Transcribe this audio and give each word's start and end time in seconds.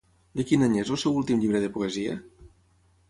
De 0.39 0.45
quin 0.51 0.67
any 0.67 0.77
és 0.83 0.91
el 0.95 0.99
seu 1.03 1.19
últim 1.19 1.43
llibre 1.43 1.63
de 1.67 1.71
poesia? 1.77 2.17